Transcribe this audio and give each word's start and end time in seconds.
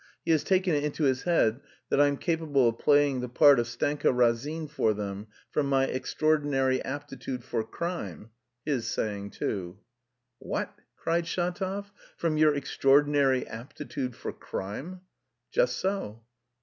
He 0.25 0.31
has 0.31 0.43
taken 0.43 0.73
it 0.73 0.83
into 0.83 1.03
his 1.03 1.21
head 1.25 1.59
that 1.89 2.01
I'm 2.01 2.17
capable 2.17 2.67
of 2.67 2.79
playing 2.79 3.19
the 3.19 3.29
part 3.29 3.59
of 3.59 3.67
Stenka 3.67 4.11
Razin 4.11 4.67
for 4.67 4.95
them, 4.95 5.27
'from 5.51 5.67
my 5.67 5.85
extraordinary 5.85 6.83
aptitude 6.83 7.43
for 7.43 7.63
crime,' 7.63 8.31
his 8.65 8.87
saying 8.87 9.29
too." 9.29 9.77
"What?" 10.39 10.73
cried 10.95 11.25
Shatov, 11.25 11.91
"'from 12.17 12.35
your 12.35 12.55
extraordinary 12.55 13.45
aptitude 13.45 14.15
for 14.15 14.33
crime'?" 14.33 15.01
"Just 15.51 15.77
so." 15.77 16.23